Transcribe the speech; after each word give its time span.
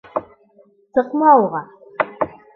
Сыҡма 0.99 1.35
уға! 1.43 1.63